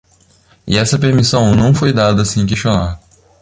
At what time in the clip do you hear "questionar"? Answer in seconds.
2.47-2.99